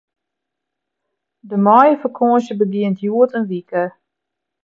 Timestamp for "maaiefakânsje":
1.65-2.53